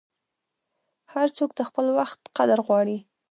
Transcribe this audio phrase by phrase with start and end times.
[1.13, 2.97] هر څوک د خپل وخت قدر غواړي.